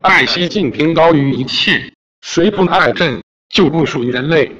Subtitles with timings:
[0.00, 4.56] 爱惜净平高于一切，谁不爱朕，就不属于人类。